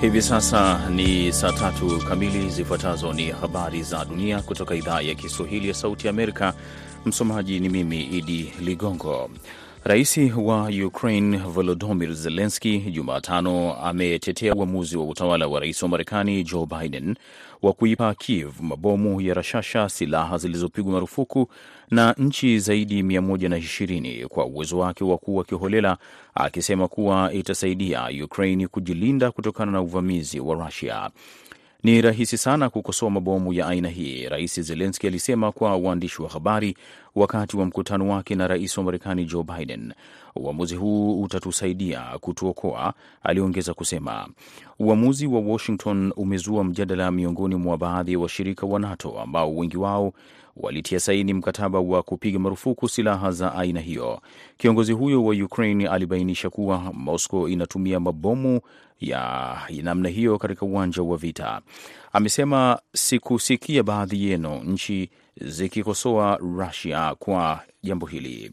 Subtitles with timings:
[0.00, 2.48] Hivi sasa ni saa tatu kamili.
[2.50, 6.54] Zifuatazo ni habari za dunia kutoka idhaa ya Kiswahili ya Sauti Amerika.
[7.06, 9.30] Msomaji ni mimi Idi Ligongo.
[9.84, 16.66] Rais wa Ukraine Volodymyr Zelensky Jumatano ametetea uamuzi wa utawala wa rais wa Marekani Joe
[16.66, 17.14] Biden
[17.62, 21.48] wa kuipa Kiev mabomu ya rashasha, silaha zilizopigwa marufuku
[21.90, 25.96] na nchi zaidi 120 kwa uwezo wake wa kuwa kiholela,
[26.34, 31.10] akisema kuwa itasaidia Ukraine kujilinda kutokana na uvamizi wa Rusia.
[31.82, 36.76] Ni rahisi sana kukosoa mabomu ya aina hii, Rais Zelenski alisema kwa waandishi wa habari
[37.14, 39.92] wakati wa mkutano wake na rais wa Marekani Joe Biden.
[40.36, 44.28] Uamuzi huu utatusaidia kutuokoa, aliongeza kusema.
[44.78, 49.76] Uamuzi wa Washington umezua mjadala miongoni mwa baadhi ya wa washirika wa NATO ambao wengi
[49.76, 50.12] wao
[50.62, 54.20] walitia saini mkataba wa kupiga marufuku silaha za aina hiyo.
[54.56, 58.60] Kiongozi huyo wa Ukraine alibainisha kuwa Moscow inatumia mabomu
[59.00, 61.60] ya namna hiyo katika uwanja wa vita.
[62.12, 68.52] Amesema, sikusikia baadhi yenu nchi zikikosoa Russia kwa jambo hili.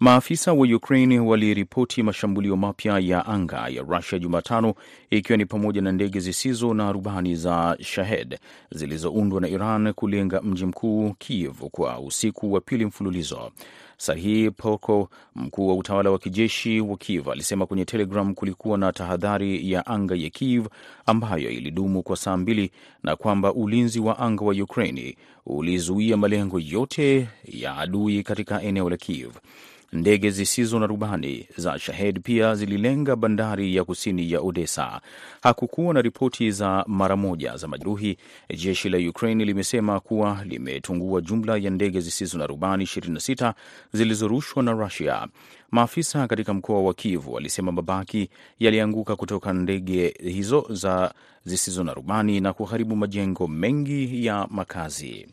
[0.00, 4.74] Maafisa wa Ukraine waliripoti mashambulio mapya ya anga ya Rusia Jumatano,
[5.10, 8.38] ikiwa ni pamoja na ndege zisizo na rubani za Shahed
[8.70, 13.50] zilizoundwa na Iran kulenga mji mkuu Kiev kwa usiku wa pili mfululizo.
[13.96, 19.72] Sahi Poko, mkuu wa utawala wa kijeshi wa Kiev, alisema kwenye Telegram kulikuwa na tahadhari
[19.72, 20.66] ya anga ya Kiev
[21.06, 22.70] ambayo ilidumu kwa saa mbili
[23.02, 28.96] na kwamba ulinzi wa anga wa Ukraini ulizuia malengo yote ya adui katika eneo la
[28.96, 29.30] Kiev.
[29.92, 35.00] Ndege zisizo na rubani za Shahed pia zililenga bandari ya kusini ya Odessa.
[35.42, 38.16] Hakukuwa na ripoti za mara moja za majeruhi.
[38.56, 43.52] Jeshi la Ukraine limesema kuwa limetungua jumla ya ndege zisizo na rubani 26
[43.92, 45.26] zilizorushwa na Russia.
[45.70, 52.40] Maafisa katika mkoa wa Kiev walisema mabaki yalianguka kutoka ndege hizo za zisizo na rubani
[52.40, 55.26] na kuharibu majengo mengi ya makazi.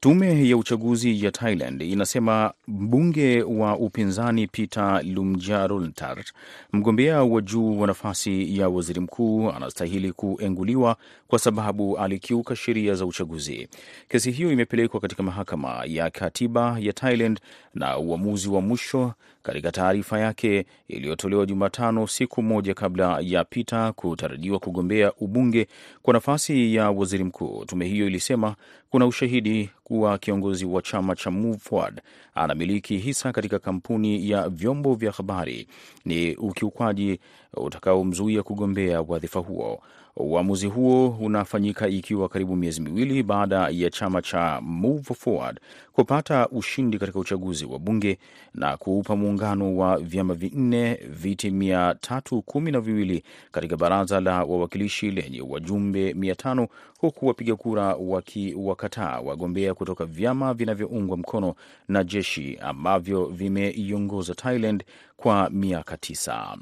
[0.00, 6.24] Tume ya uchaguzi ya Thailand inasema mbunge wa upinzani Peter Lumjaruntar,
[6.72, 10.96] mgombea wa juu wa nafasi ya waziri mkuu, anastahili kuenguliwa
[11.28, 13.68] kwa sababu alikiuka sheria za uchaguzi.
[14.08, 17.40] Kesi hiyo imepelekwa katika mahakama ya katiba ya Thailand
[17.74, 19.12] na uamuzi wa mwisho
[19.46, 25.66] katika taarifa yake iliyotolewa Jumatano, siku moja kabla ya Peter kutarajiwa kugombea ubunge
[26.02, 27.64] kwa nafasi ya waziri mkuu.
[27.64, 28.54] Tume hiyo ilisema
[28.90, 32.00] kuna ushahidi kuwa kiongozi wa chama cha Move Forward
[32.34, 35.68] anamiliki hisa katika kampuni ya vyombo vya habari,
[36.04, 37.20] ni ukiukwaji
[37.54, 39.82] utakaomzuia kugombea wadhifa huo.
[40.18, 45.60] Uamuzi huo unafanyika ikiwa karibu miezi miwili baada ya chama cha Move Forward
[45.92, 48.18] kupata ushindi katika uchaguzi wa bunge
[48.54, 53.22] na kuupa muungano wa vyama vinne viti mia tatu kumi na viwili
[53.52, 56.68] katika baraza la wawakilishi lenye wajumbe mia tano
[57.00, 61.54] huku wapiga kura wakiwakataa wagombea kutoka vyama vinavyoungwa mkono
[61.88, 64.84] na jeshi ambavyo vimeiongoza Thailand
[65.16, 66.56] kwa miaka tisa.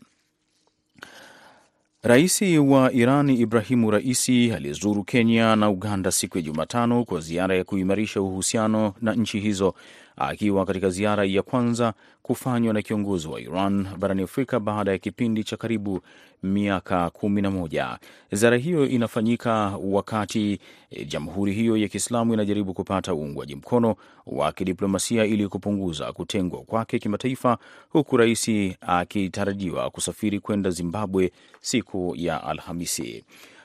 [2.07, 7.65] Rais wa Iran Ibrahimu Raisi alizuru Kenya na Uganda siku ya Jumatano kwa ziara ya
[7.65, 9.75] kuimarisha uhusiano na nchi hizo,
[10.17, 15.45] akiwa katika ziara ya kwanza kufanywa na kiongozi wa Iran barani Afrika baada ya kipindi
[15.45, 16.01] cha karibu
[16.43, 17.99] miaka kumi na moja.
[18.33, 20.59] Ziara hiyo inafanyika wakati
[20.91, 26.99] e, jamhuri hiyo ya Kiislamu inajaribu kupata uungwaji mkono wa kidiplomasia ili kupunguza kutengwa kwake
[26.99, 27.59] kimataifa,
[27.89, 33.25] huku rais akitarajiwa kusafiri kwenda Zimbabwe siku ya Alhamisi.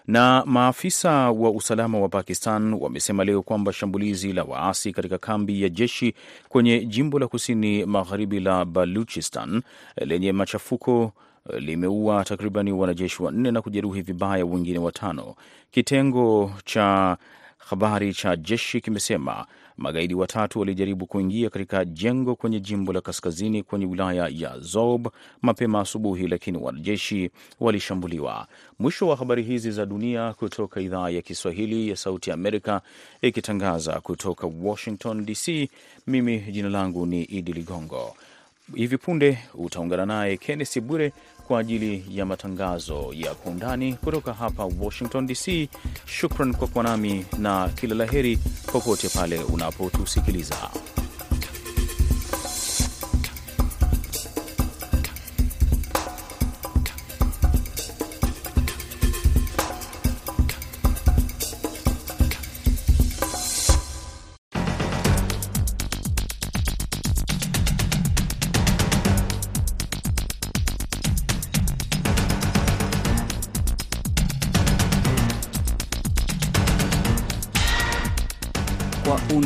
[0.09, 5.69] Na maafisa wa usalama wa Pakistan wamesema leo kwamba shambulizi la waasi katika kambi ya
[5.69, 6.13] jeshi
[6.47, 9.61] kwenye jimbo la kusini magharibi la Baluchistan
[9.97, 11.11] lenye machafuko
[11.59, 15.35] limeua takribani wanajeshi wanne na kujeruhi vibaya wengine watano.
[15.71, 17.17] Kitengo cha
[17.57, 19.45] habari cha jeshi kimesema
[19.79, 25.07] magaidi watatu walijaribu kuingia katika jengo kwenye jimbo la kaskazini kwenye wilaya ya Zob
[25.41, 27.29] mapema asubuhi, lakini wanajeshi
[27.59, 28.47] walishambuliwa.
[28.79, 32.81] Mwisho wa habari hizi za dunia kutoka idhaa ya Kiswahili ya Sauti ya Amerika,
[33.21, 35.69] ikitangaza kutoka Washington DC.
[36.07, 38.15] Mimi jina langu ni Idi Ligongo.
[38.75, 41.12] Hivi punde utaungana naye Kennesi Bwire
[41.48, 45.69] kwa ajili ya matangazo ya kwa undani kutoka hapa Washington DC.
[46.06, 48.39] Shukran kwa kuwa nami na kila la heri
[48.71, 50.56] popote pale unapotusikiliza.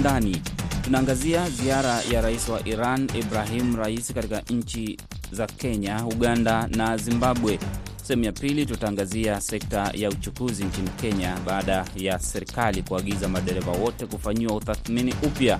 [0.03, 0.41] Undani.
[0.83, 4.97] Tunaangazia ziara ya rais wa Iran Ibrahim Rais katika nchi
[5.31, 7.59] za Kenya, Uganda na Zimbabwe.
[8.03, 14.05] Sehemu ya pili tutaangazia sekta ya uchukuzi nchini Kenya baada ya serikali kuagiza madereva wote
[14.05, 15.59] kufanyiwa utathmini upya.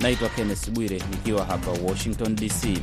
[0.00, 2.78] Naitwa Kenneth Bwire nikiwa hapa Washington DC.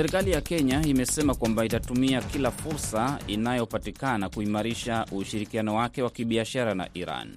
[0.00, 6.88] Serikali ya Kenya imesema kwamba itatumia kila fursa inayopatikana kuimarisha ushirikiano wake wa kibiashara na
[6.94, 7.36] Iran.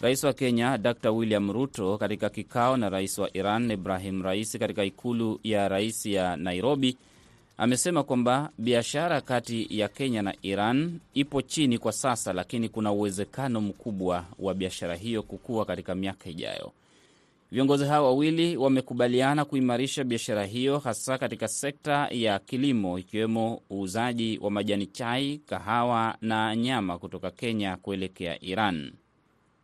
[0.00, 4.84] Rais wa Kenya Dr William Ruto katika kikao na rais wa Iran Ibrahim Rais katika
[4.84, 6.96] ikulu ya rais ya Nairobi
[7.58, 13.60] amesema kwamba biashara kati ya Kenya na Iran ipo chini kwa sasa, lakini kuna uwezekano
[13.60, 16.72] mkubwa wa biashara hiyo kukua katika miaka ijayo.
[17.52, 24.50] Viongozi hao wawili wamekubaliana kuimarisha biashara hiyo hasa katika sekta ya kilimo, ikiwemo uuzaji wa
[24.50, 28.92] majani chai, kahawa na nyama kutoka Kenya kuelekea Iran.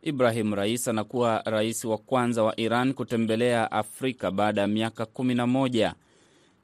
[0.02, 5.93] Ibrahim Rais anakuwa rais wa kwanza wa Iran kutembelea Afrika baada ya miaka 11.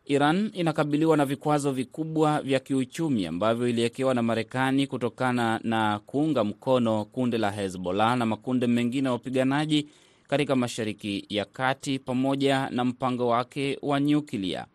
[0.04, 7.04] Iran inakabiliwa na vikwazo vikubwa vya kiuchumi ambavyo iliwekewa na Marekani kutokana na kuunga mkono
[7.04, 9.88] kundi la Hezbollah na makundi mengine ya wapiganaji
[10.34, 14.66] katika Mashariki ya Kati pamoja na mpango wake wa nyuklia,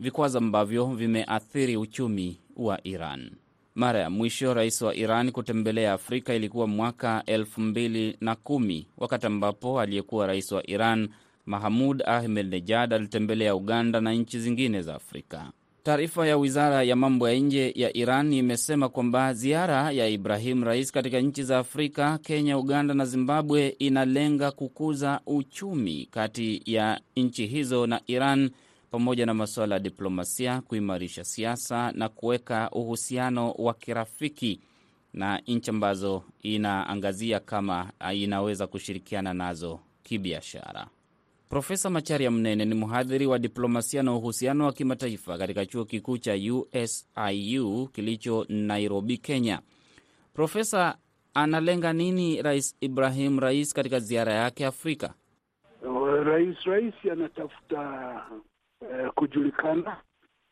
[0.00, 3.30] vikwazo ambavyo vimeathiri uchumi wa Iran.
[3.74, 9.26] Mara ya mwisho rais wa Iran kutembelea Afrika ilikuwa mwaka elfu mbili na kumi wakati
[9.26, 11.08] ambapo aliyekuwa rais wa Iran
[11.46, 15.52] Mahamud Ahmed Nejad alitembelea Uganda na nchi zingine za Afrika.
[15.82, 20.92] Taarifa ya wizara ya mambo ya nje ya Iran imesema kwamba ziara ya Ibrahim Rais
[20.92, 27.86] katika nchi za Afrika, Kenya, Uganda na Zimbabwe inalenga kukuza uchumi kati ya nchi hizo
[27.86, 28.50] na Iran
[28.90, 34.60] pamoja na masuala ya diplomasia, kuimarisha siasa na kuweka uhusiano wa kirafiki
[35.14, 40.86] na nchi ambazo inaangazia kama inaweza kushirikiana nazo kibiashara.
[41.52, 46.34] Profesa Macharia Mnene ni mhadhiri wa diplomasia na uhusiano wa kimataifa katika chuo kikuu cha
[46.34, 49.60] USIU kilicho Nairobi, Kenya.
[50.34, 50.98] Profesa,
[51.34, 55.14] analenga nini Rais Ibrahim Rais katika ziara yake Afrika?
[56.24, 58.26] Rais Rais anatafuta
[58.80, 59.96] eh, kujulikana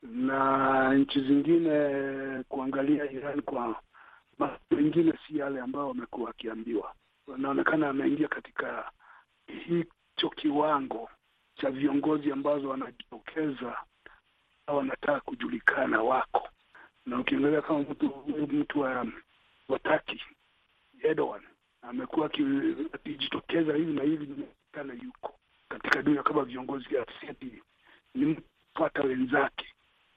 [0.03, 1.79] na nchi zingine
[2.49, 3.81] kuangalia Iran kwa
[4.71, 6.95] mengine, si yale ambayo wamekuwa wakiambiwa.
[7.35, 8.91] Anaonekana ameingia katika
[10.21, 11.11] hicho kiwango
[11.55, 13.77] cha viongozi ambazo wanajitokeza
[14.67, 16.49] wanataka kujulikana wako,
[17.07, 19.07] na ukiangalia kama mtu mtu wa
[19.69, 20.23] wataki
[21.03, 21.43] Erdogan
[21.83, 22.27] amekuwa
[22.95, 25.35] akijitokeza hivi na hivi, inaonekana yuko
[25.69, 27.63] katika dunia kama viongozi aseti
[28.15, 28.25] ni
[28.75, 29.67] mfuata wenzake,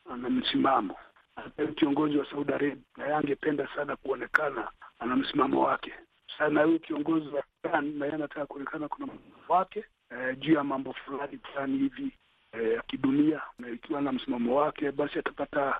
[0.09, 0.95] ana msimamo.
[1.35, 5.93] Hata kiongozi wa Saudi Arabia naye angependa sana kuonekana ana msimamo wake
[6.37, 6.63] sana.
[6.63, 9.85] Huyu kiongozi wa Iran naye anataka kuonekana kuna msimamo wake
[10.19, 12.11] eh, juu ya mambo fulani fulani hivi
[12.53, 15.79] ya eh, kidunia, na ikiwa na msimamo wake basi atapata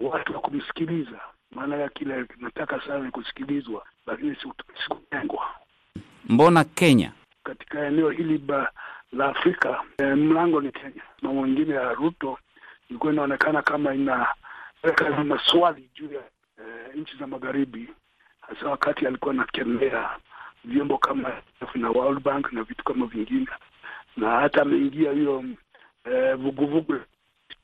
[0.00, 1.20] watu wa kumsikiliza.
[1.50, 4.36] Maana ya kile nataka sana ni kusikilizwa, lakini
[4.84, 5.46] sikutengwa.
[6.28, 7.12] Mbona Kenya
[7.44, 8.70] katika eneo hili ba
[9.12, 11.02] la Afrika eh, mlango ni Kenya.
[11.16, 12.38] Msimamo mwingine ya Ruto
[12.90, 16.22] ilikuwa inaonekana kama inaweka maswali juu ya
[16.58, 17.88] eh, nchi za magharibi,
[18.40, 20.10] hasa wakati alikuwa anakemea
[20.64, 21.42] vyombo kama
[21.74, 23.46] na World Bank na vitu kama vingine,
[24.16, 25.44] na hata ameingia hiyo
[26.36, 27.02] vuguvugu eh,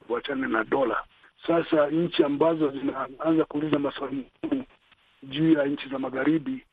[0.08, 1.04] wachane na dola.
[1.46, 4.64] Sasa nchi ambazo zinaanza kuuliza maswali muhimu
[5.22, 6.64] juu ya nchi za magharibi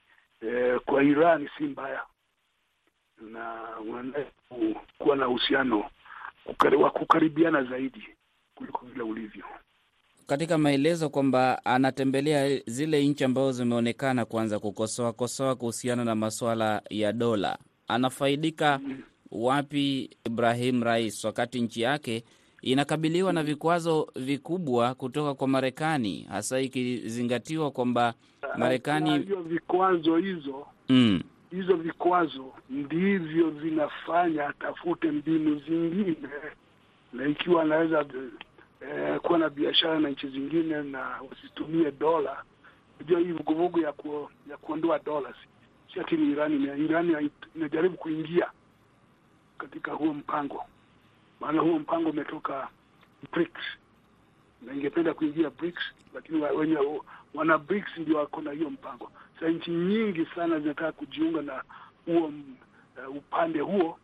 [0.42, 2.04] eh, kwa Irani si mbaya
[3.22, 3.44] na
[3.94, 4.32] wanataka
[4.98, 5.90] kuwa na uhusiano
[6.80, 8.08] wa kukaribiana zaidi
[8.56, 9.46] kuliko vile ulivyo.
[10.28, 17.14] Katika maelezo kwamba anatembelea zile nchi ambazo zimeonekana kuanza kukosoa kosoa kuhusiana na masuala ya
[17.14, 17.58] dola,
[17.88, 18.80] anafaidika
[19.32, 22.24] wapi Ibrahim Rais wakati nchi yake
[22.62, 28.14] inakabiliwa na vikwazo vikubwa kutoka kwa Marekani, hasa ikizingatiwa kwamba
[28.58, 31.22] Marekani hiyo vikwazo hizo mm.
[31.52, 36.16] hizo vikwazo ndivyo vinafanya atafute mbinu zingine,
[37.14, 38.06] na ikiwa anaweza
[38.82, 42.44] eh, kuwa na biashara na nchi zingine na wasitumie dola.
[43.00, 45.34] Unajua hii vuguvugu ya ku, ya kuondoa dola
[45.94, 46.84] si ati ni Irani.
[46.86, 48.52] Irani inajaribu kuingia
[49.58, 50.66] katika huo mpango,
[51.40, 52.68] maana huo mpango umetoka
[53.32, 53.62] BRICS
[54.62, 55.82] na ingependa kuingia BRICS,
[56.14, 56.78] lakini wenye
[57.34, 59.12] wana BRICS ndio wako na hiyo mpango.
[59.34, 61.64] Sasa nchi nyingi sana zinataka kujiunga na
[62.06, 62.26] huo
[63.08, 64.00] uh, upande huo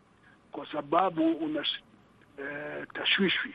[0.52, 3.54] kwa sababu una uh, tashwishwi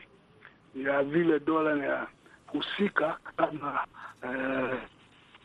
[0.74, 3.86] ya vile dola inahusika kama
[4.22, 4.82] eh,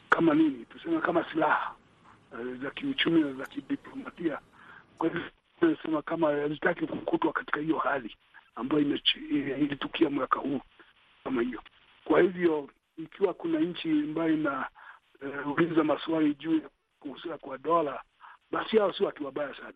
[0.10, 1.75] kama nini tuseme kama silaha
[2.34, 4.39] eh, za kiuchumi na za kidiplomatia.
[4.98, 5.22] Kwa hivyo
[5.62, 8.15] nasema kama hazitaki kukutwa katika hiyo hali
[8.55, 8.82] ambayo
[9.58, 10.62] ilitukia mwaka huu
[11.24, 11.62] kama hiyo.
[12.05, 18.01] Kwa hivyo ikiwa kuna nchi ambayo inauliza eh, maswali juu ya kuhusika kwa dola,
[18.51, 19.74] basi hao si watu wabaya sana.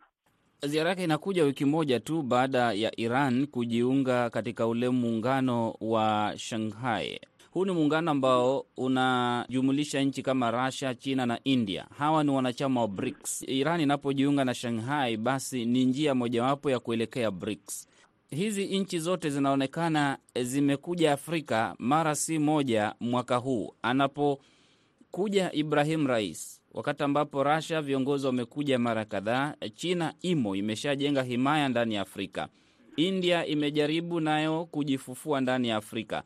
[0.68, 7.20] Ziara yake inakuja wiki moja tu baada ya Iran kujiunga katika ule muungano wa Shanghai.
[7.52, 11.86] Huu ni muungano ambao unajumulisha nchi kama Russia, China na India.
[11.98, 13.42] Hawa ni wanachama wa BRICS.
[13.48, 17.88] Iran inapojiunga na Shanghai, basi ni njia mojawapo ya kuelekea BRICS.
[18.30, 23.74] Hizi nchi zote zinaonekana zimekuja Afrika mara si moja mwaka huu.
[23.82, 31.96] Anapokuja Ibrahim Rais, wakati ambapo Russia viongozi wamekuja mara kadhaa, China imo imeshajenga himaya ndani
[31.96, 32.48] ya Afrika,
[32.96, 36.24] India imejaribu nayo kujifufua ndani ya Afrika.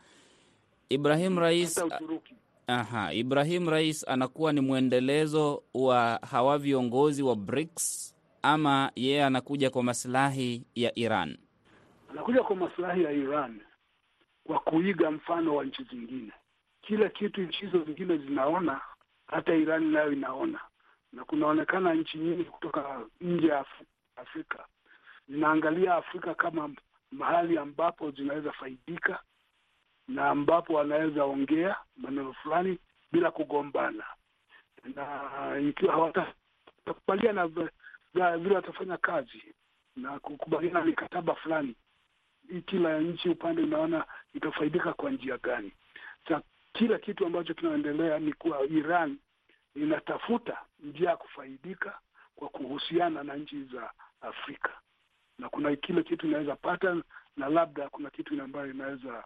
[0.89, 1.83] Ibrahim Rais,
[2.67, 9.83] aha, Ibrahim Rais anakuwa ni mwendelezo wa hawa viongozi wa BRICS ama yeye anakuja kwa
[9.83, 11.37] masilahi ya Iran?
[12.09, 13.61] Anakuja kwa masilahi ya Iran
[14.43, 16.31] kwa kuiga mfano wa nchi zingine.
[16.81, 18.81] Kila kitu nchi hizo zingine zinaona,
[19.27, 20.59] hata Irani nayo inaona,
[21.13, 23.65] na kunaonekana nchi nyingi kutoka nje ya
[24.15, 24.65] Afrika.
[25.29, 26.69] Zinaangalia Afrika kama
[27.11, 29.19] mahali ambapo zinaweza faidika
[30.07, 32.79] na ambapo wanaweza ongea maneno fulani
[33.11, 34.03] bila kugombana,
[34.95, 37.47] na ikiwa hawatakubaliana
[38.37, 39.43] vile watafanya kazi
[39.95, 41.75] na kukubaliana mikataba fulani,
[42.65, 45.71] kila nchi upande unaona itafaidika kwa njia gani.
[46.73, 49.17] Kila kitu ambacho kinaendelea ni kuwa Iran
[49.75, 51.99] inatafuta njia ya kufaidika
[52.35, 54.69] kwa kuhusiana na nchi za Afrika,
[55.39, 56.95] na kuna kile kitu inaweza pata
[57.37, 59.23] na labda kuna kitu ambayo inaweza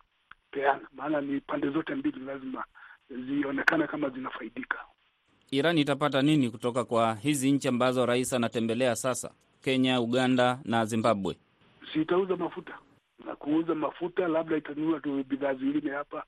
[0.51, 2.63] peana, maana ni pande zote mbili lazima
[3.09, 4.77] zionekane kama zinafaidika.
[5.51, 11.37] Iran itapata nini kutoka kwa hizi nchi ambazo rais anatembelea sasa, Kenya, Uganda na Zimbabwe?
[11.93, 12.77] Si itauza mafuta
[13.25, 16.23] na kuuza mafuta, labda itanunua tu bidhaa zingine hapa.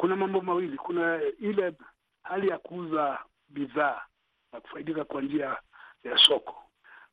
[0.00, 1.72] Kuna mambo mawili, kuna ile
[2.22, 4.02] hali ya kuuza bidhaa
[4.52, 5.56] na kufaidika kwa njia
[6.04, 6.62] ya soko,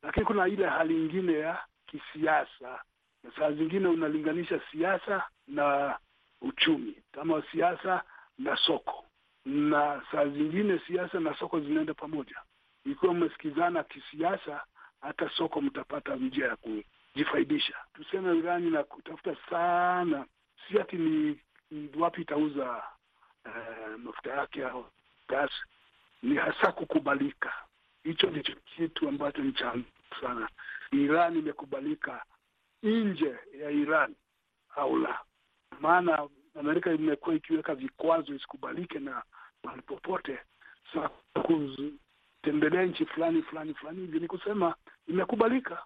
[0.03, 2.81] lakini kuna ile hali ingine ya kisiasa,
[3.23, 5.97] na saa zingine unalinganisha siasa na
[6.41, 8.03] uchumi kama siasa
[8.37, 9.05] na soko,
[9.45, 12.35] na saa zingine siasa na soko zinaenda pamoja.
[12.85, 14.63] Ikiwa mmesikizana kisiasa,
[15.01, 17.73] hata soko mtapata njia ya kujifaidisha.
[17.93, 20.25] Tuseme Irani na kutafuta sana,
[20.67, 21.39] si ati ni
[21.99, 22.83] wapi itauza
[23.45, 24.85] uh, mafuta yake au
[25.27, 25.51] gas,
[26.23, 27.53] ni hasa kukubalika.
[28.03, 29.75] Hicho ndicho kitu ambacho ni cha
[30.21, 30.49] sana.
[30.91, 32.23] Iran imekubalika
[32.83, 34.15] nje ya Iran
[34.75, 35.19] au la?
[35.79, 36.27] Maana
[36.59, 39.23] Amerika imekuwa ikiweka vikwazo isikubalike na
[39.63, 40.39] mahali popote.
[40.93, 41.09] Sasa
[42.41, 44.75] kutembelea nchi fulani fulani fulani hivi ni kusema
[45.07, 45.83] imekubalika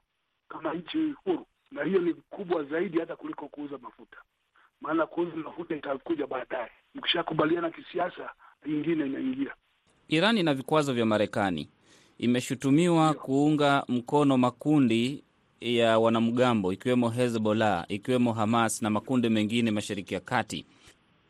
[0.50, 4.18] kama nchi huru, na hiyo ni kubwa zaidi hata kuliko kuuza mafuta,
[4.82, 6.70] maana kuuza mafuta itakuja baadaye.
[6.96, 8.30] Mkishakubaliana kisiasa,
[8.68, 9.54] nyingine inaingia.
[10.08, 11.70] Iran ina vikwazo vya Marekani,
[12.18, 15.24] imeshutumiwa kuunga mkono makundi
[15.62, 20.66] ya wanamgambo ikiwemo Hezbollah, ikiwemo Hamas na makundi mengine Mashariki ya Kati.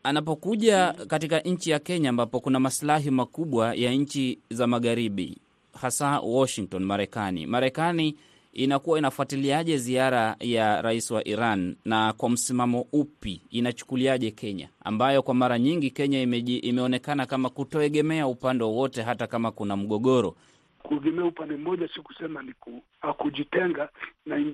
[0.03, 5.37] Anapokuja katika nchi ya Kenya ambapo kuna masilahi makubwa ya nchi za magharibi,
[5.81, 8.17] hasa Washington, Marekani, Marekani
[8.53, 15.33] inakuwa inafuatiliaje ziara ya rais wa Iran na kwa msimamo upi inachukuliaje Kenya, ambayo kwa
[15.33, 20.35] mara nyingi Kenya imeji, imeonekana kama kutoegemea upande wowote hata kama kuna mgogoro?
[20.83, 22.83] Kuegemea upande mmoja si kusema ni ku,
[23.17, 23.89] kujitenga
[24.25, 24.53] na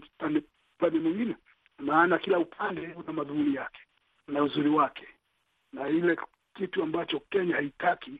[0.79, 1.35] upande mwingine,
[1.79, 3.79] maana kila upande una madhumuni yake
[4.27, 5.07] na uzuri wake,
[5.73, 6.17] na ile
[6.55, 8.11] kitu ambacho Kenya haitaki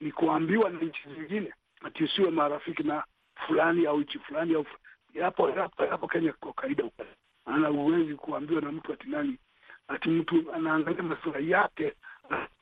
[0.00, 1.52] ni kuambiwa na nchi zingine
[1.84, 3.04] ati usiwe marafiki na
[3.46, 4.66] fulani au nchi fulani au
[5.14, 6.84] yapo yapo yapo Kenya kwa kawaida,
[7.46, 9.38] maana huwezi kuambiwa na mtu ati nani
[9.88, 11.92] ati mtu anaangalia maslahi yake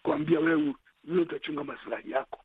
[0.03, 0.75] kuambia wewe
[1.05, 2.41] vile utachunga maslahi yako.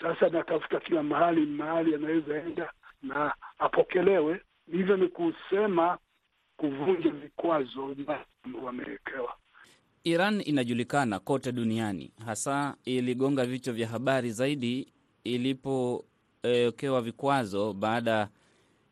[0.00, 2.72] Sasa natafuta kila mahali mahali anaweza enda
[3.02, 4.40] na apokelewe.
[4.72, 5.98] Hivyo ni kusema
[6.56, 7.96] kuvunja vikwazo
[8.62, 9.34] wamewekewa.
[10.04, 14.92] Iran inajulikana kote duniani, hasa iligonga vichwa vya habari zaidi
[15.24, 18.28] ilipowekewa e, vikwazo baada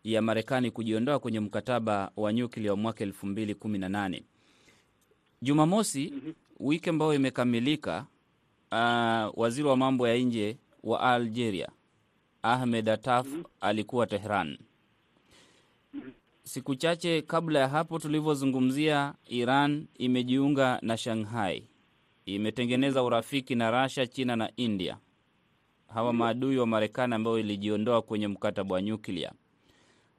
[0.05, 4.23] ya Marekani kujiondoa kwenye mkataba wa nyuklia wa mwaka elfu mbili kumi na nane.
[5.43, 6.35] Jumamosi mm -hmm.
[6.61, 8.07] wiki ambayo imekamilika,
[8.73, 11.69] uh, waziri wa mambo ya nje wa Algeria
[12.43, 13.45] Ahmed Attaf mm -hmm.
[13.61, 14.59] alikuwa Tehran.
[16.45, 21.67] Siku chache kabla ya hapo tulivyozungumzia, Iran imejiunga na Shanghai,
[22.27, 24.99] imetengeneza urafiki na Russia, China na India,
[25.89, 29.33] hawa maadui wa Marekani ambao ilijiondoa kwenye mkataba wa nyuklia.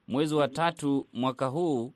[0.07, 1.93] Mwezi wa tatu mwaka huu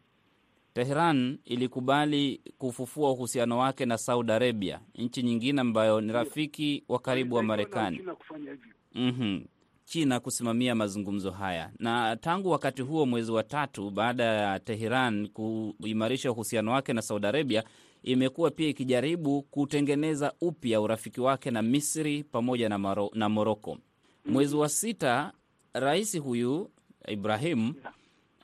[0.73, 7.35] Tehran ilikubali kufufua uhusiano wake na Saudi Arabia, nchi nyingine ambayo ni rafiki wa karibu
[7.35, 8.01] wa Marekani.
[8.95, 9.41] Mhm.
[9.85, 16.31] China kusimamia mazungumzo haya, na tangu wakati huo, mwezi wa tatu baada ya Teheran kuimarisha
[16.31, 17.63] uhusiano wake na Saudi Arabia,
[18.03, 23.77] imekuwa pia ikijaribu kutengeneza upya urafiki wake na Misri pamoja na, na Moroko.
[24.25, 25.31] Mwezi wa sita,
[25.73, 26.69] rais huyu
[27.07, 27.73] Ibrahim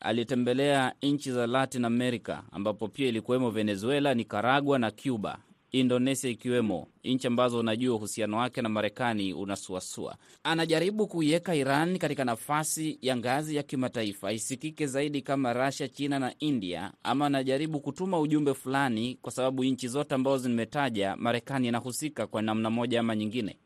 [0.04, 5.38] alitembelea nchi za Latin America ambapo pia ilikuwemo Venezuela, Nicaragua na Cuba,
[5.72, 10.16] Indonesia ikiwemo nchi ambazo unajua uhusiano wake na Marekani unasuasua.
[10.44, 16.34] Anajaribu kuiweka Iran katika nafasi ya ngazi ya kimataifa isikike zaidi kama Russia, China na
[16.40, 22.42] India, ama anajaribu kutuma ujumbe fulani, kwa sababu nchi zote ambazo zimetaja Marekani inahusika kwa
[22.42, 23.58] namna moja ama nyingine.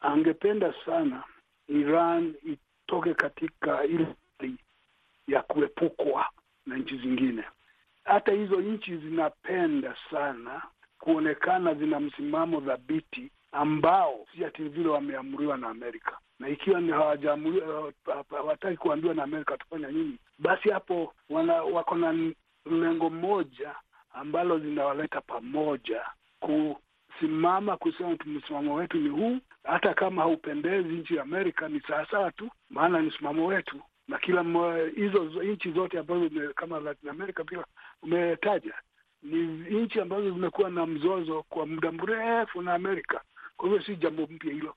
[0.00, 1.24] Angependa sana
[1.68, 4.06] Iran itoke katika ile
[5.28, 6.26] ya kuepukwa
[6.66, 7.44] na nchi zingine.
[8.04, 10.62] Hata hizo nchi zinapenda sana
[10.98, 17.92] kuonekana zina msimamo thabiti ambao si ati vile wameamriwa na Amerika, na ikiwa ni hawajaamriwa,
[18.30, 22.32] hawataki kuambiwa na Amerika tufanya nini, basi hapo wana wako na
[22.70, 23.74] lengo moja
[24.14, 26.02] ambalo zinawaleta pamoja.
[26.40, 32.50] Kusimama kusema msimamo wetu ni huu, hata kama haupendezi nchi ya Amerika ni sawasawa tu,
[32.70, 34.42] maana ni msimamo wetu na kila
[34.96, 37.64] hizo nchi zote ambazo kama Latin America pia
[38.02, 38.74] umetaja
[39.22, 39.46] ni
[39.82, 43.22] nchi ambazo zimekuwa na mzozo kwa muda mrefu na Amerika.
[43.56, 44.74] Kwa hivyo si jambo mpya hilo,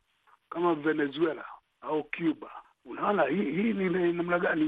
[0.50, 1.46] kama Venezuela
[1.82, 2.52] au Cuba.
[2.86, 4.66] Unaona hii hii ni namna gani?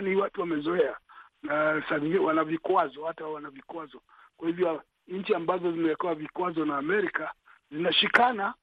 [0.00, 0.96] Ni watu wamezoea,
[1.42, 1.82] na
[2.22, 4.02] wana vikwazo, hata wana vikwazo.
[4.36, 7.32] Kwa hivyo nchi ambazo zimewekewa vikwazo na Amerika
[7.70, 8.54] zinashikana.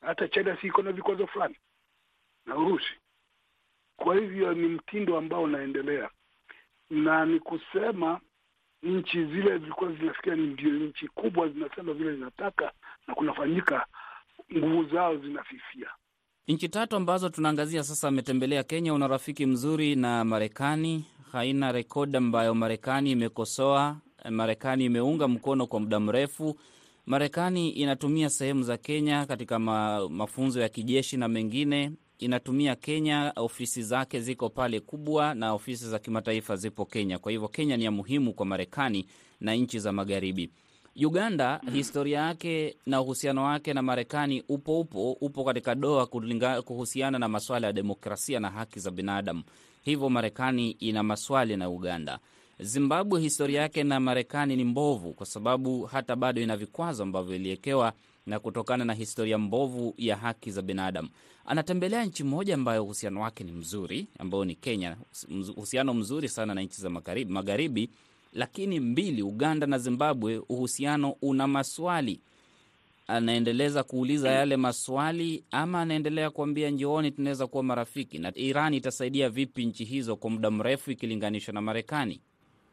[0.00, 1.56] Hata China si iko na vikwazo fulani
[2.46, 2.92] na Urusi.
[4.04, 6.10] Kwa hivyo ni mtindo ambao unaendelea,
[6.90, 8.20] na ni kusema
[8.82, 12.72] nchi zile zilikuwa zinafikia ndio nchi kubwa, zinasema vile zinataka
[13.06, 13.86] na kunafanyika,
[14.56, 15.88] nguvu zao zinafifia.
[16.48, 22.54] Nchi tatu ambazo tunaangazia sasa, ametembelea Kenya, una rafiki mzuri na Marekani, haina rekodi ambayo
[22.54, 23.96] Marekani imekosoa.
[24.30, 26.60] Marekani imeunga mkono kwa muda mrefu.
[27.06, 33.82] Marekani inatumia sehemu za Kenya katika ma, mafunzo ya kijeshi na mengine inatumia Kenya, ofisi
[33.82, 37.18] zake ziko pale kubwa, na ofisi za kimataifa zipo Kenya.
[37.18, 39.06] Kwa hivyo Kenya ni ya muhimu kwa Marekani
[39.40, 40.50] na nchi za magharibi.
[40.96, 46.06] Uganda, historia yake na uhusiano wake na Marekani upo upo upo katika doa
[46.62, 49.42] kuhusiana na maswala ya demokrasia na haki za binadamu.
[49.82, 52.18] Hivyo Marekani ina maswali na Uganda.
[52.60, 57.92] Zimbabwe, historia yake na Marekani ni mbovu, kwa sababu hata bado ina vikwazo ambavyo iliwekewa
[58.26, 61.08] na kutokana na historia mbovu ya haki za binadamu.
[61.46, 64.96] Anatembelea nchi moja ambayo uhusiano wake ni mzuri, ambayo ni Kenya,
[65.56, 67.90] uhusiano mzuri sana na nchi za magharibi, magharibi.
[68.32, 72.20] Lakini mbili, Uganda na Zimbabwe, uhusiano una maswali.
[73.06, 78.18] Anaendeleza kuuliza yale maswali ama anaendelea kuambia njooni, tunaweza kuwa marafiki?
[78.18, 82.20] Na Iran itasaidia vipi nchi hizo kwa muda mrefu ikilinganishwa na Marekani?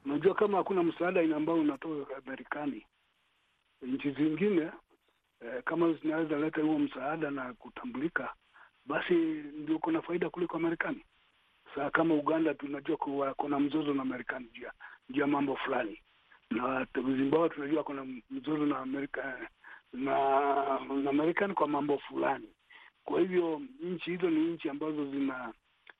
[0.06, 2.86] Unajua, kama hakuna msaada ambao unatoka Marekani,
[3.82, 4.70] nchi zingine
[5.42, 8.34] eh, kama zinaweza leta huo msaada na kutambulika,
[8.86, 11.06] basi ndio kuna faida kuliko Marekani.
[11.76, 14.48] Saa kama Uganda tunajua kuwa kuna mzozo na Marekani
[15.10, 16.02] juu ya mambo fulani,
[16.52, 19.50] na Zimbabwe tunajua kuna mzozo na Amerika
[19.94, 22.50] na na Marekani kwa mambo fulani.
[23.04, 25.54] Kwa hivyo nchi hizo ni nchi ambazo zina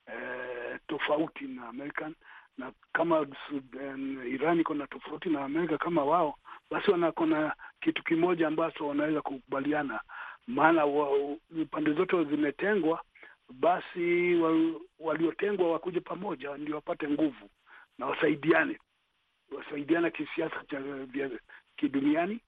[0.06, 2.10] eh, tofauti na Amerika
[2.58, 6.34] na kama Sudan, Iran iko na tofauti na Amerika kama wao,
[6.70, 10.00] basi wanako na kitu kimoja ambacho wanaweza kukubaliana,
[10.46, 10.82] maana
[11.70, 13.02] pande zote zimetengwa,
[13.52, 14.34] basi
[14.98, 17.50] waliotengwa wakuje pamoja ndio wapate nguvu
[17.98, 18.78] na wasaidiane,
[19.56, 20.82] wasaidiana kisiasa cha
[21.76, 22.40] kiduniani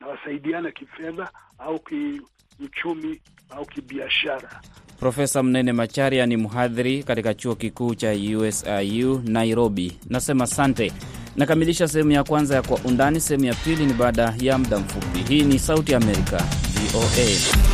[0.00, 4.60] na wasaidiana kifedha au kiuchumi au kibiashara.
[5.00, 9.98] Profesa Mnene Macharia ni mhadhiri katika chuo kikuu cha USIU Nairobi.
[10.10, 10.92] Nasema asante.
[11.36, 13.20] Nakamilisha sehemu ya kwanza ya Kwa Undani.
[13.20, 15.18] Sehemu ya pili ni baada ya muda mfupi.
[15.34, 17.65] Hii ni Sauti ya Amerika, VOA.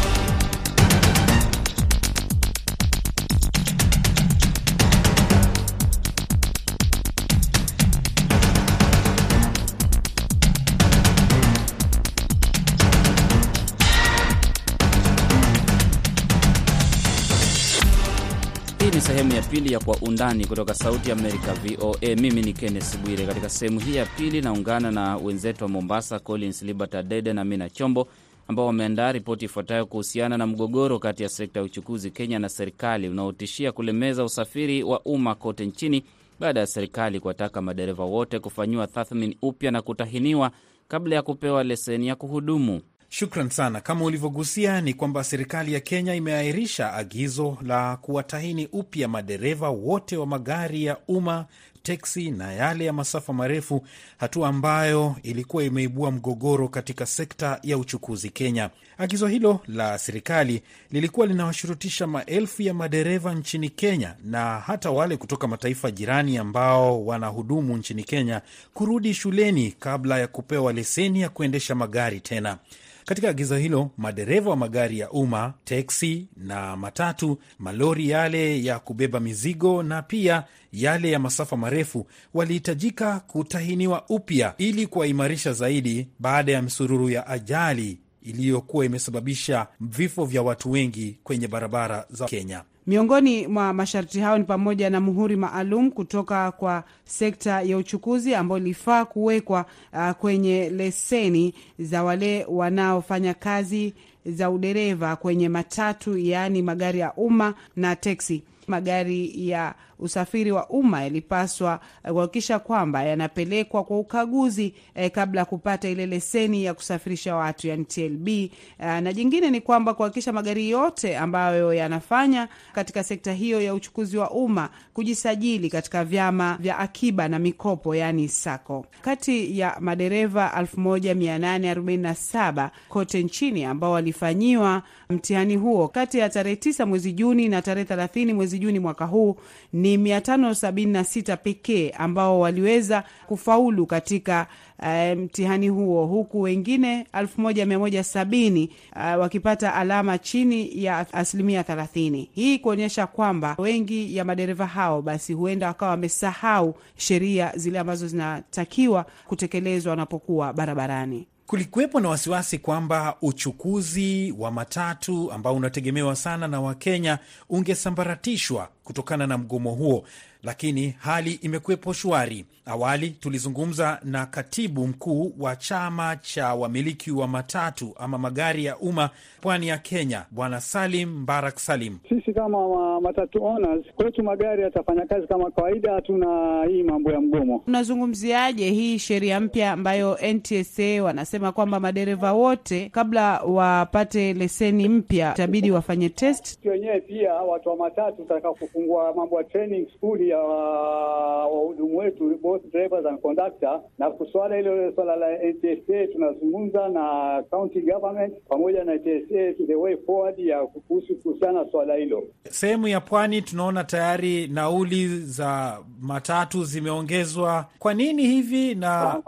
[19.52, 22.16] Pili ya Kwa Undani kutoka Sauti ya Amerika, VOA.
[22.16, 23.26] Mimi ni Kenneth Bwire.
[23.26, 27.70] Katika sehemu hii ya pili naungana na wenzetu wa Mombasa, Collins Liberta Dede na Mina
[27.70, 28.08] Chombo,
[28.48, 33.08] ambao wameandaa ripoti ifuatayo kuhusiana na mgogoro kati ya sekta ya uchukuzi Kenya na serikali
[33.08, 36.04] unaotishia kulemeza usafiri wa umma kote nchini
[36.40, 40.50] baada ya serikali kuwataka madereva wote kufanyiwa tathmini upya na kutahiniwa
[40.88, 42.80] kabla ya kupewa leseni ya kuhudumu.
[43.14, 43.80] Shukran sana.
[43.80, 50.26] Kama ulivyogusia ni kwamba serikali ya Kenya imeahirisha agizo la kuwatahini upya madereva wote wa
[50.26, 51.46] magari ya umma,
[51.82, 53.84] teksi na yale ya masafa marefu,
[54.18, 58.70] hatua ambayo ilikuwa imeibua mgogoro katika sekta ya uchukuzi Kenya.
[58.98, 65.48] Agizo hilo la serikali lilikuwa linawashurutisha maelfu ya madereva nchini Kenya na hata wale kutoka
[65.48, 68.42] mataifa jirani ambao wanahudumu nchini Kenya
[68.74, 72.58] kurudi shuleni kabla ya kupewa leseni ya kuendesha magari tena.
[73.06, 79.20] Katika agizo hilo madereva wa magari ya umma, teksi na matatu, malori yale ya kubeba
[79.20, 86.62] mizigo na pia yale ya masafa marefu walihitajika kutahiniwa upya ili kuwaimarisha zaidi baada ya
[86.62, 92.62] msururu ya ajali iliyokuwa imesababisha vifo vya watu wengi kwenye barabara za Kenya.
[92.86, 98.60] Miongoni mwa masharti hayo ni pamoja na muhuri maalum kutoka kwa sekta ya uchukuzi ambayo
[98.60, 103.94] ilifaa kuwekwa uh, kwenye leseni za wale wanaofanya kazi
[104.26, 108.42] za udereva kwenye matatu, yaani magari ya umma na teksi.
[108.68, 115.88] Magari ya usafiri wa umma yalipaswa kuhakikisha kwamba yanapelekwa kwa ukaguzi eh, kabla ya kupata
[115.88, 118.28] ile leseni ya kusafirisha watu yani TLB.
[118.28, 124.16] Eh, na jingine ni kwamba kuhakikisha magari yote ambayo yanafanya katika sekta hiyo ya uchukuzi
[124.18, 128.86] wa umma kujisajili katika vyama vya akiba na mikopo yani SACCO.
[129.02, 137.12] Kati ya madereva 1847 kote nchini ambao walifanyiwa mtihani huo kati ya tarehe 9 mwezi
[137.12, 139.36] Juni na tarehe 30 mwezi Juni mwaka huu
[139.72, 144.46] ni 576 pekee ambao waliweza kufaulu katika
[144.78, 152.26] uh, mtihani huo huku wengine 1170 uh, wakipata alama chini ya asilimia 30.
[152.34, 159.06] Hii kuonyesha kwamba wengi ya madereva hao basi huenda wakawa wamesahau sheria zile ambazo zinatakiwa
[159.26, 161.26] kutekelezwa wanapokuwa barabarani.
[161.46, 169.38] Kulikuwepo na wasiwasi kwamba uchukuzi wa matatu ambao unategemewa sana na Wakenya ungesambaratishwa kutokana na
[169.38, 170.04] mgomo huo,
[170.42, 172.44] lakini hali imekuwepo shwari.
[172.66, 179.10] Awali tulizungumza na katibu mkuu wa chama cha wamiliki wa matatu ama magari ya umma
[179.40, 181.98] pwani ya Kenya, Bwana Salim Mbarak Salim.
[182.08, 187.62] Sisi kama matatu owners, kwetu magari yatafanya kazi kama kawaida, hatuna hii mambo ya mgomo.
[187.66, 195.70] Unazungumziaje hii sheria mpya ambayo NTSA wanasema kwamba madereva wote kabla wapate leseni mpya itabidi
[195.70, 196.64] wafanye test?
[196.66, 202.70] Wenyewe pia watu wa matatu tutaka kufungua mambo ya training school ya wahudumu wetu both
[202.72, 208.94] drivers and conductor, na kuswala hilo swala la NTSA tunazungumza na county government pamoja na
[208.94, 212.22] NTSA to the way forward ya kuhusu kuhusiana swala hilo.
[212.50, 217.66] Sehemu ya pwani tunaona tayari nauli za matatu zimeongezwa.
[217.78, 218.74] Kwa nini hivi?
[218.74, 219.22] Na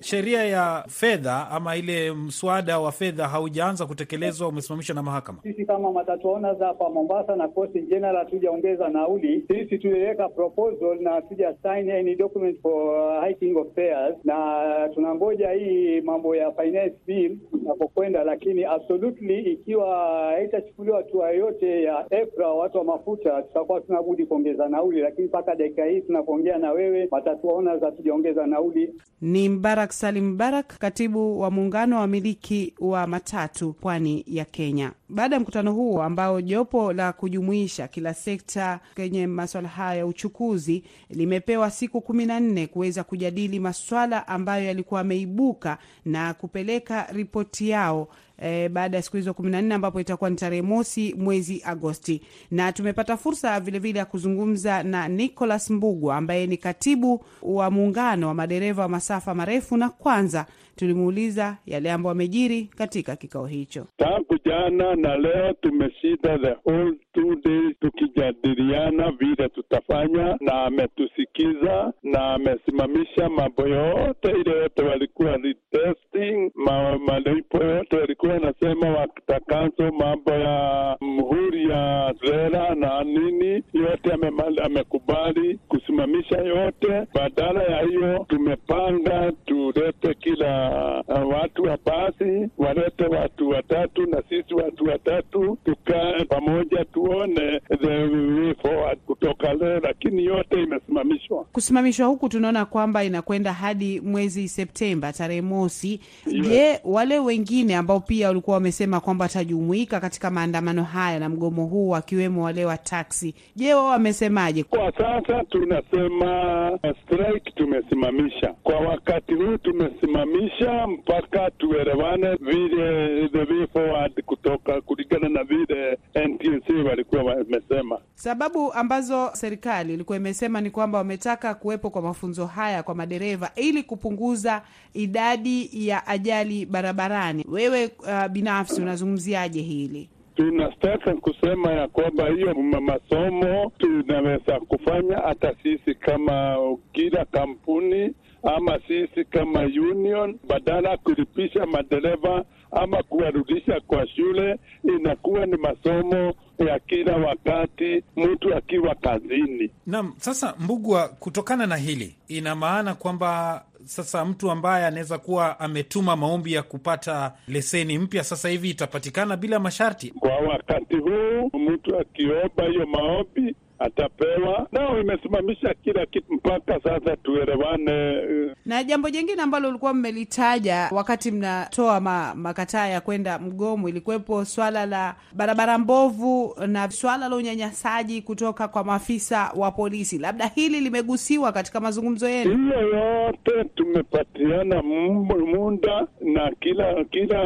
[0.00, 5.38] sheria ya fedha ama ile mswada wa fedha haujaanza kutekelezwa, umesimamishwa na mahakama.
[5.42, 9.44] Sisi kama matatu owners hapa Mombasa na Coast in general hatujaongeza nauli.
[9.48, 16.00] Sisi tuliweka proposal na hatuja sign any document for hiking of fares, na tunangoja hii
[16.00, 22.84] mambo ya finance bill inapokwenda, lakini absolutely ikiwa haitachukuliwa hatua yoyote ya EPRA, watu wa
[22.84, 28.46] mafuta, tutakuwa tunabudi kuongeza nauli, lakini mpaka dakika hii tunapoongea na wewe, watatuona za tujaongeza
[28.46, 28.94] nauli.
[29.20, 34.92] Ni Mbarak Salim Mbarak, katibu wa muungano wa wamiliki wa matatu pwani ya Kenya.
[35.08, 40.82] Baada ya mkutano huo ambao jopo la kujumuisha kila sekta kwenye maswala haya ya uchukuzi
[41.10, 48.08] limepewa siku kumi na nne kuweza kujadili maswala ambayo yalikuwa yameibuka na kupeleka ripoti yao
[48.38, 52.22] E, baada ya siku hizo kumi na nne ambapo itakuwa ni tarehe mosi mwezi Agosti,
[52.50, 58.34] na tumepata fursa vilevile ya kuzungumza na Nicholas Mbugwa ambaye ni katibu wa muungano wa
[58.34, 60.46] madereva wa masafa marefu, na kwanza
[60.76, 63.86] tulimuuliza yale ambayo amejiri katika kikao hicho.
[63.96, 72.34] Tangu jana na leo tumeshida the whole two days tukijadiliana vile tutafanya, na ametusikiza na
[72.34, 80.96] amesimamisha mambo yote ile yote walikuwa retesting, ma, malipo yote walikuwa wanasema watakanso mambo ya
[81.00, 84.32] mhuri ya rera na nini yote ame,
[84.64, 87.06] amekubali kusimamisha yote.
[87.14, 90.70] Badala ya hiyo tumepanga tulete kila
[91.08, 97.86] uh, watu wa basi walete watu watatu na sisi watu watatu tukae pamoja tuone the
[97.88, 101.44] way forward kutoka leo, lakini yote imesimamishwa.
[101.52, 106.00] Kusimamishwa huku tunaona kwamba inakwenda hadi mwezi Septemba tarehe mosi.
[106.26, 111.88] Je, wale wengine ambao pia walikuwa wamesema kwamba watajumuika katika maandamano haya na mgomo huu
[111.88, 114.64] wakiwemo wale wa taksi, je, wao wamesemaje?
[114.64, 123.66] Kwa sasa tunasema uh, strike tumesimamisha kwa wakati huu, tumesimamisha mpaka tuelewane vile the way
[123.72, 125.98] forward kutoka kulingana na vile
[126.28, 127.98] NTSA walikuwa wamesema.
[128.18, 133.82] Sababu ambazo serikali ilikuwa imesema ni kwamba wametaka kuwepo kwa mafunzo haya kwa madereva ili
[133.82, 134.62] kupunguza
[134.94, 137.44] idadi ya ajali barabarani.
[137.48, 140.08] Wewe uh, binafsi unazungumziaje hili?
[140.36, 146.56] Tunataka kusema ya kwamba hiyo masomo tunaweza kufanya hata sisi kama
[146.92, 154.58] kila kampuni ama sisi kama union, badala ya kulipisha madereva ama kuwarudisha kwa shule,
[154.98, 159.70] inakuwa ni masomo ya kila wakati mtu akiwa kazini.
[159.86, 166.16] Naam, sasa Mbugwa, kutokana na hili, ina maana kwamba sasa mtu ambaye anaweza kuwa ametuma
[166.16, 170.10] maombi ya kupata leseni mpya sasa hivi itapatikana bila masharti.
[170.10, 174.66] Kwa wakati huu mtu akiomba hiyo maombi atapewa.
[174.72, 178.22] Nao imesimamisha kila kitu mpaka sasa tuelewane.
[178.66, 184.86] Na jambo jingine ambalo ulikuwa mmelitaja wakati mnatoa ma, makataa ya kwenda mgomo, ilikuwepo swala
[184.86, 190.18] la barabara mbovu na swala la unyanyasaji kutoka kwa maafisa wa polisi.
[190.18, 192.56] Labda hili limegusiwa katika mazungumzo yenu?
[192.56, 197.40] Hiyo yote tumepatiana muda na kila kila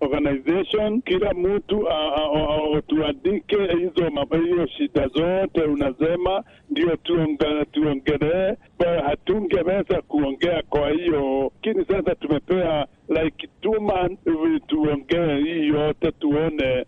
[0.00, 1.86] organization, kila mtu
[2.86, 4.10] tuandike hizo
[4.58, 6.96] hiyo shida zote unasema ndio
[7.72, 8.54] tuongelee.
[9.06, 13.80] Hatungeweza kuongea, kwa hiyo lakini sasa tumepea like two
[14.66, 16.86] tuongee hii yote tuone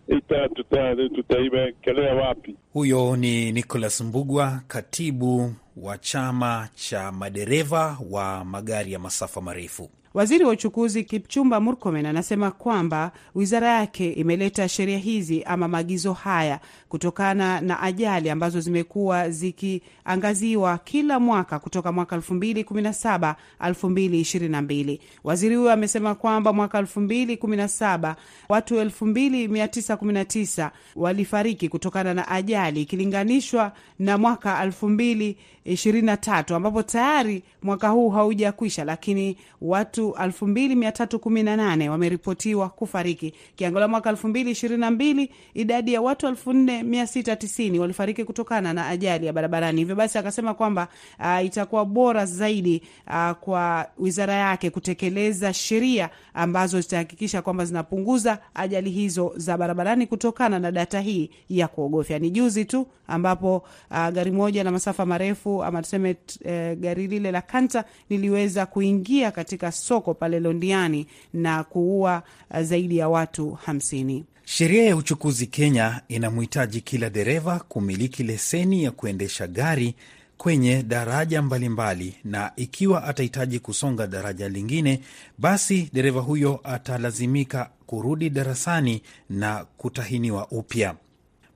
[1.09, 2.55] tutaiwekelea tuta wapi.
[2.73, 9.89] Huyo ni Nicholas Mbugwa, katibu wa chama cha madereva wa magari ya masafa marefu.
[10.13, 16.59] Waziri wa uchukuzi Kipchumba Murkomen anasema kwamba wizara yake imeleta sheria hizi ama maagizo haya
[16.89, 24.99] kutokana na ajali ambazo zimekuwa zikiangaziwa kila mwaka kutoka mwaka 2017 2022.
[25.23, 28.15] Waziri huyo amesema kwamba mwaka 2017
[28.49, 38.83] watu 2919 walifariki kutokana na ajali ikilinganishwa na mwaka 2023 ambapo tayari mwaka huu haujakwisha,
[38.85, 43.33] lakini watu 2318 wameripotiwa kufariki.
[43.55, 49.81] Kiangalia mwaka 2022 idadi ya watu 4690 walifariki kutokana na ajali ya barabarani.
[49.81, 50.87] Hivyo basi akasema kwamba
[51.19, 58.89] uh, itakuwa bora zaidi uh, kwa wizara yake kutekeleza sheria ambazo zitahakikisha kwamba zinapunguza ajali
[58.89, 62.19] hizo za barabarani kutokana na data hii ya kuogofya.
[62.19, 63.57] Ni juzi tu ambapo
[63.91, 69.31] uh, gari moja la masafa marefu ama tuseme uh, gari lile la Kanta liliweza kuingia
[69.31, 74.23] katika soko pale Londiani na kuua uh, zaidi ya watu hamsini.
[74.45, 79.95] Sheria ya uchukuzi Kenya inamhitaji kila dereva kumiliki leseni ya kuendesha gari
[80.37, 84.99] kwenye daraja mbalimbali mbali, na ikiwa atahitaji kusonga daraja lingine,
[85.37, 90.95] basi dereva huyo atalazimika kurudi darasani na kutahiniwa upya.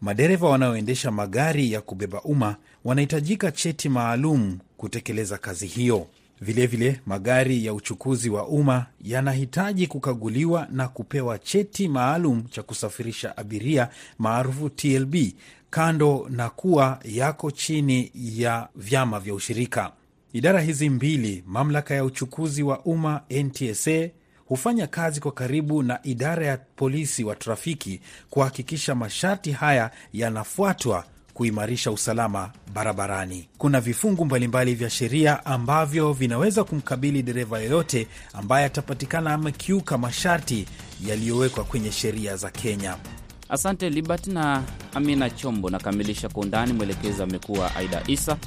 [0.02, 6.08] Madereva wanaoendesha magari ya kubeba umma wanahitajika cheti maalum kutekeleza kazi hiyo.
[6.42, 13.38] Vilevile vile, magari ya uchukuzi wa umma yanahitaji kukaguliwa na kupewa cheti maalum cha kusafirisha
[13.38, 15.16] abiria maarufu TLB,
[15.70, 19.92] kando na kuwa yako chini ya vyama vya ushirika.
[20.34, 24.10] Idara hizi mbili, mamlaka ya uchukuzi wa umma NTSA,
[24.46, 31.92] hufanya kazi kwa karibu na idara ya polisi wa trafiki kuhakikisha masharti haya yanafuatwa kuimarisha
[31.92, 33.48] usalama barabarani.
[33.58, 40.66] Kuna vifungu mbalimbali vya sheria ambavyo vinaweza kumkabili dereva yoyote ambaye atapatikana amekiuka masharti
[41.08, 42.96] yaliyowekwa kwenye sheria za Kenya.
[43.50, 45.70] Asante Libert na Amina Chombo.
[45.70, 46.74] Nakamilisha kwa undani.
[46.74, 48.38] Mwelekezi amekuwa Aida Isa.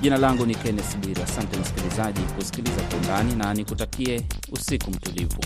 [0.00, 1.22] Jina langu ni Kennes Bwiri.
[1.22, 5.38] Asante msikilizaji kusikiliza kwa undani, na nikutakie usiku mtulivu.